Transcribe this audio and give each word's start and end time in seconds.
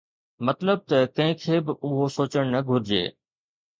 مطلب 0.47 0.77
ته 0.89 0.97
ڪنهن 1.15 1.35
کي 1.41 1.55
به 1.67 1.73
اهو 1.87 2.03
سوچڻ 2.17 2.43
نه 2.55 2.59
گهرجي 2.67 3.03